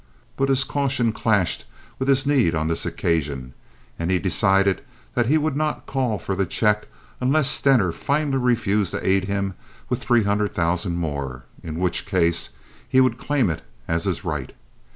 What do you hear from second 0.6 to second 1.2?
caution